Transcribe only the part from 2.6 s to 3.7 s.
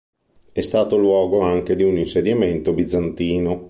bizantino.